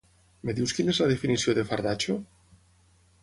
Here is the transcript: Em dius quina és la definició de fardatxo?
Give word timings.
Em 0.45 0.51
dius 0.59 0.73
quina 0.77 0.93
és 0.95 1.01
la 1.03 1.09
definició 1.11 1.55
de 1.59 1.65
fardatxo? 1.73 2.15